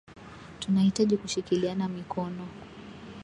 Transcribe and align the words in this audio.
Tunahitaji 0.59 1.17
kushikiliana 1.17 1.87
mikono 1.87 2.47